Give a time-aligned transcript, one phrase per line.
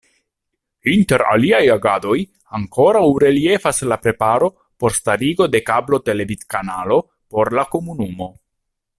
[0.91, 2.15] Inter aliaj agadoj
[2.59, 4.49] ankoraŭ reliefas la preparo
[4.83, 6.97] por starigo de kablo-televidkanalo
[7.37, 8.31] por la komunumo.